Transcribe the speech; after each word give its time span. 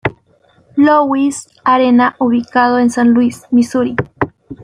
Louis 0.77 1.47
Arena 1.63 2.15
ubicado 2.17 2.79
en 2.79 2.89
San 2.89 3.09
Luis, 3.11 3.43
Misuri. 3.51 3.95